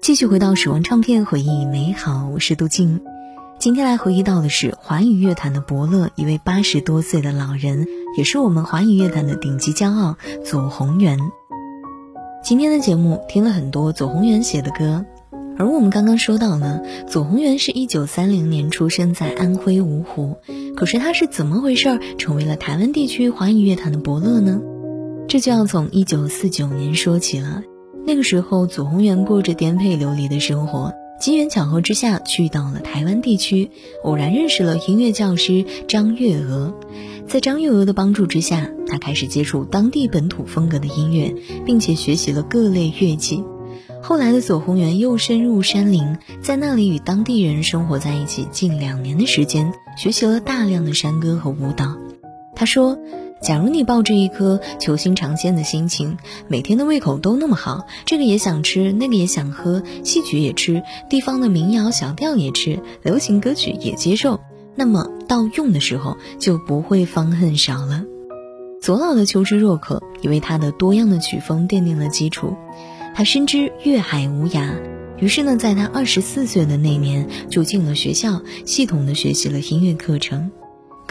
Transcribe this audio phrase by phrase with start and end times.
[0.00, 2.28] 继续回到时光唱片，回忆美好。
[2.34, 3.00] 我是杜静，
[3.60, 7.86] 今天来回忆到的是华语乐坛的伯乐，一位八十多岁的老人，
[8.18, 11.18] 也是我们华语乐坛的顶级骄傲——左宏元。
[12.42, 15.06] 今天的节目听了很多左宏元写的歌，
[15.56, 20.36] 而我们刚刚说到呢，左宏元是一九三零年出生在安徽芜湖，
[20.76, 24.60] 可是他是怎么回事儿成为了台湾地区华语乐坛的伯乐呢？
[25.28, 27.62] 这就要从一九四九年说起了。
[28.04, 30.92] 那个时候，左宏元过着颠沛流离的生活。
[31.20, 33.70] 机缘巧合之下，去到了台湾地区，
[34.02, 36.74] 偶然认识了音乐教师张月娥。
[37.28, 41.32] 在张月娥的帮助之下，他开始接触当地本土风格的音乐，
[41.64, 43.44] 并且学习了各类乐器。
[44.02, 51.96] 后来的左宏元又深入山林，在那里与当地人生活在一起近两年的时间，学习了大量的山歌和舞蹈。
[52.56, 52.98] 他说。
[53.42, 64.40] 假如你抱着一颗求新尝鲜的心情，每天的胃口都那么好，这个也想吃，那个也想喝，戏曲也吃，地方的民谣小调也吃，流行歌曲也接受，
[64.76, 68.04] 那么到用的时候就不会方恨少了。
[68.80, 72.54] 左老的求知若渴，也为他的多样的曲风奠定了基础。
[73.14, 74.70] 他深知粤海无涯，
[75.18, 80.50] 于是呢，在他二十四岁的那年就进了学校，系统的学习了音乐课程。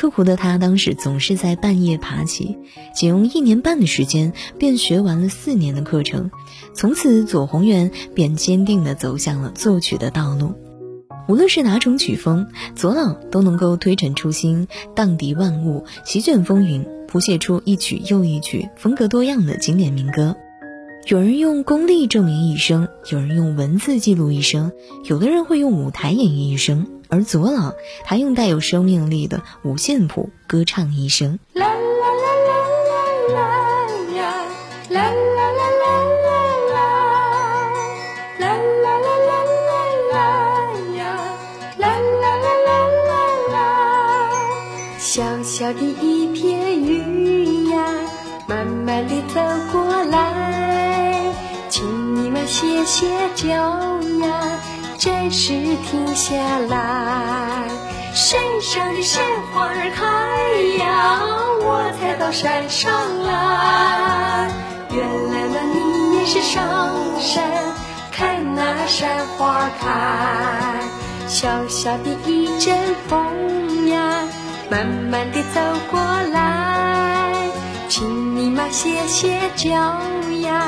[0.00, 2.56] 刻苦的他当时总是在半夜爬起，
[2.94, 6.30] 仅用一年半的时间便学完了四年的课程。
[6.72, 10.54] 从此，左宏元便坚定地走向了作曲的道路。
[11.28, 20.34] 无论是哪种曲风，左老都能够推陈出新，荡涤万物，席卷风云，谱写出一曲又一曲风格多样的经典民歌。
[21.06, 24.70] 有人用功力证明一生，有人用文字记录一生，
[25.04, 26.86] 有的人会用舞台演绎一生。
[27.08, 27.72] 而左老，
[28.04, 31.40] 他用带有生命力的五线谱歌唱一生。
[31.54, 31.82] 啦啦啦
[32.46, 32.54] 啦
[33.34, 33.40] 啦啦
[34.14, 34.22] 呀，
[34.90, 36.38] 啦啦啦啦啦
[36.70, 36.76] 啦，
[38.38, 39.32] 啦啦啦啦啦
[40.12, 40.14] 啦
[40.96, 41.00] 呀，
[41.78, 42.70] 啦啦啦啦
[43.08, 43.10] 啦
[43.52, 43.56] 啦。
[44.98, 45.10] 小
[45.42, 47.74] 小的一片云呀，
[48.46, 49.40] 慢慢地走
[49.72, 50.18] 过来，
[52.52, 53.06] 请你们歇歇
[53.36, 53.46] 脚
[54.26, 54.26] 呀。
[54.98, 55.52] 暂时
[55.88, 56.36] 停下
[56.68, 57.68] 来，
[58.12, 59.24] 山上的山
[59.54, 60.04] 花儿开
[60.84, 61.20] 呀，
[61.62, 64.50] 我才到山上来。
[64.92, 64.98] 原
[65.30, 66.60] 来嘛，你也是上
[67.20, 67.48] 山
[68.10, 69.86] 看那山花开。
[71.28, 72.76] 小小的一阵
[73.08, 74.22] 风呀，
[74.68, 75.60] 慢慢地走
[75.90, 76.00] 过
[76.32, 77.48] 来，
[77.88, 79.70] 请你嘛歇歇脚
[80.42, 80.60] 呀，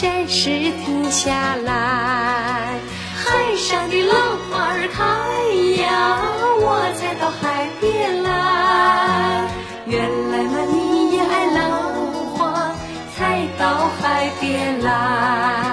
[0.00, 1.72] 暂时停下来。
[3.16, 5.02] 海上的浪花儿开
[5.82, 6.20] 呀，
[6.60, 8.28] 我才到海边来。
[9.86, 11.58] 原来嘛，你也爱浪
[12.36, 12.70] 花，
[13.16, 15.67] 才到海边来。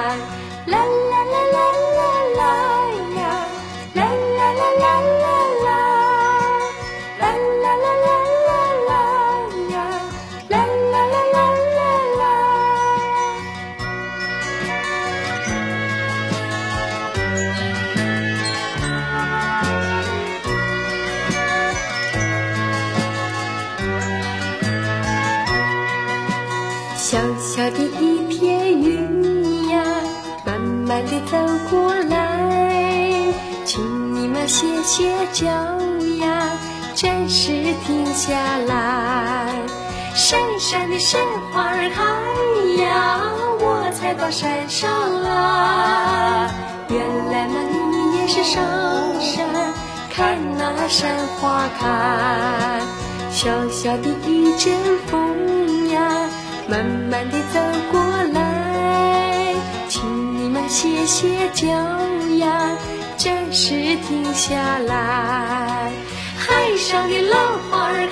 [31.26, 31.38] 走
[31.70, 33.34] 过来，
[33.66, 36.52] 请你们歇歇脚呀，
[36.94, 37.52] 暂时
[37.86, 38.34] 停下
[38.68, 39.48] 来。
[40.14, 41.22] 山上的山
[41.52, 42.04] 花儿开
[42.82, 43.22] 呀，
[43.60, 44.90] 我才到山上
[45.24, 46.50] 来。
[46.90, 47.00] 原
[47.32, 48.64] 来嘛，你也是上
[49.20, 49.46] 山
[50.12, 51.10] 看那山
[51.40, 52.82] 花开。
[53.32, 54.74] 小小的一阵
[55.08, 56.30] 风呀。
[56.68, 57.60] 慢慢地走，
[60.68, 61.68] 歇歇脚
[62.38, 62.78] 呀，
[63.18, 65.92] 暂时停下来。
[66.38, 68.08] 海上的浪花儿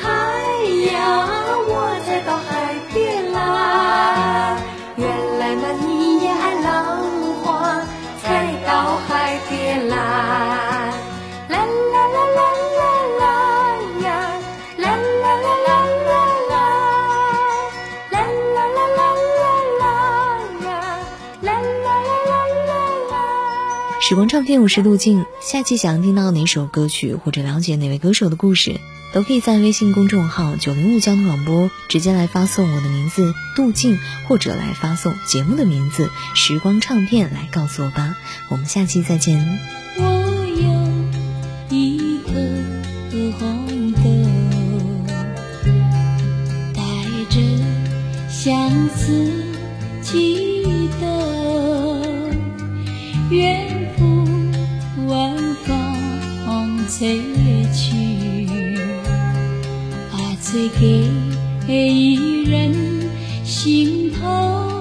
[24.06, 25.26] 时光唱片，我是陆静。
[25.40, 28.82] 下期想要听到哪首歌曲，或者了解哪位歌手的故事，
[29.14, 33.98] 都可以在微信公众号“九零五交通广播”直接来发送我的名字杜静，
[34.28, 38.18] 或者来发送节目的名字“时光唱片”来告诉我吧。
[38.50, 39.40] 我们下期再见。
[39.98, 40.68] 我有
[41.70, 42.34] 一颗
[43.40, 44.02] 红豆，
[46.76, 46.82] 带
[47.30, 47.40] 着
[48.30, 49.43] 相思。
[60.80, 61.12] 点
[61.68, 62.74] 一人
[63.44, 64.73] 心头。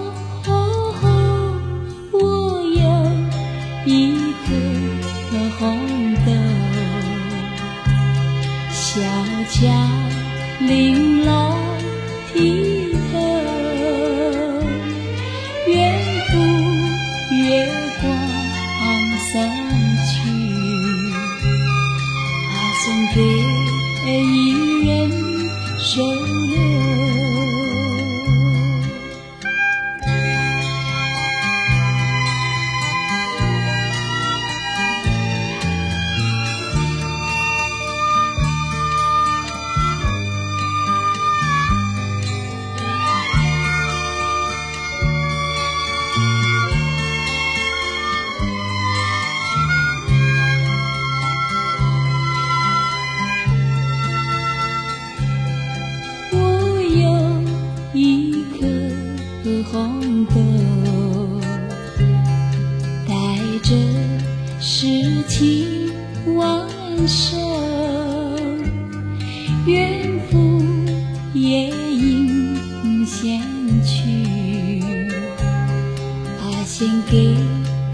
[76.38, 77.14] 把钱给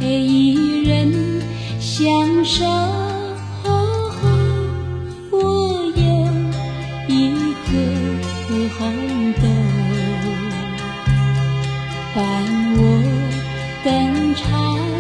[0.01, 1.43] 一人
[1.81, 2.05] 享
[2.45, 2.65] 受，
[5.31, 5.37] 我
[5.95, 6.03] 有
[7.07, 7.71] 一个
[8.79, 8.79] 红
[9.35, 9.43] 豆，
[12.15, 12.21] 伴
[12.77, 12.81] 我
[13.85, 13.87] 登
[14.35, 14.98] 场。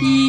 [0.00, 0.27] 一。